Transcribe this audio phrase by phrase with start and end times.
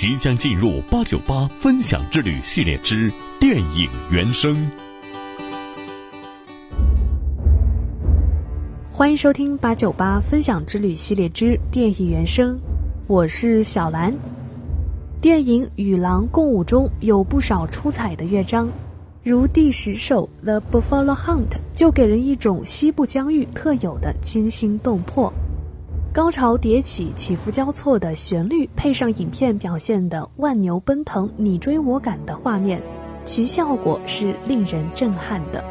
[0.00, 4.56] 即将进入八九八分享之旅系列之电影原声。
[8.90, 12.58] 欢迎收听八九八分享之旅系列之电影原声，
[13.06, 14.10] 我是小兰。
[15.20, 18.70] 电影《与狼共舞》中有不少出彩的乐章，
[19.22, 25.30] 如第十首《The Buffalo Hunt》就给人一种西部疆域特有的惊心动魄。
[26.12, 32.82] 高潮迭起、起伏交错的旋律，配上影片表现的万牛奔腾、你追我赶的画面，
[33.24, 35.62] 其效果是令人震撼的。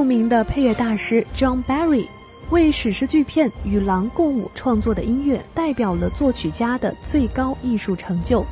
[0.00, 2.06] 著名的配乐大师 John Barry
[2.48, 8.42] 为史诗巨片《与狼共舞》创作的音乐，代表了作曲家的最高艺术成就。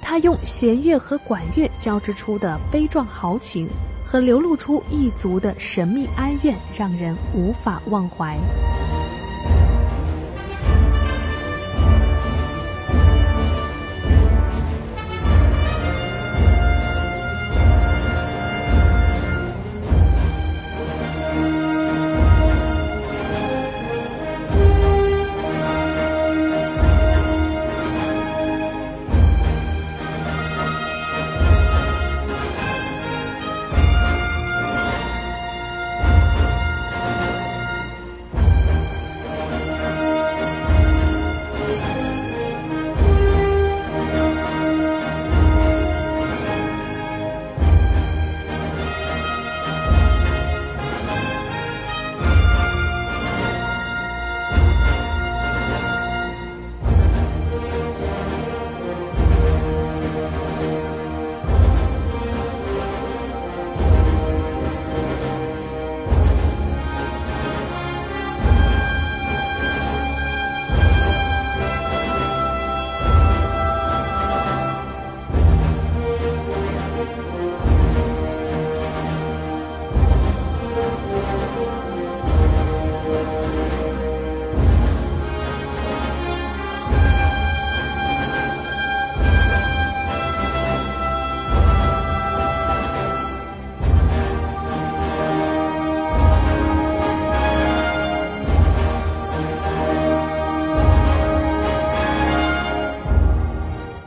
[0.00, 3.68] 他用弦乐和管乐交织出的悲壮豪情，
[4.04, 8.38] 和流露出异族的神秘哀怨，让人无法忘怀。